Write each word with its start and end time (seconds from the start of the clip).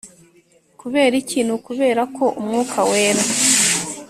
Kubera 0.79 1.13
iki 1.21 1.39
Ni 1.45 1.51
ukubera 1.57 2.01
ko 2.15 2.25
umwuka 2.39 2.79
wera 2.89 3.23